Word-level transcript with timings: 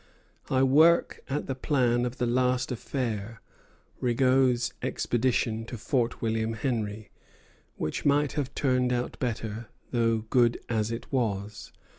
I 0.49 0.63
worked 0.63 1.19
at 1.29 1.45
the 1.45 1.53
plan 1.53 2.07
of 2.07 2.17
the 2.17 2.25
last 2.25 2.71
affair 2.71 3.39
[Rigaud's 3.99 4.73
expedition 4.81 5.63
to 5.65 5.77
Fort 5.77 6.23
William 6.23 6.53
Henry], 6.53 7.11
which 7.75 8.03
might 8.03 8.31
have 8.31 8.55
turned 8.55 8.91
out 8.91 9.19
better, 9.19 9.67
though 9.91 10.25
good 10.31 10.59
as 10.69 10.89
it 10.89 11.11
was. 11.13 11.71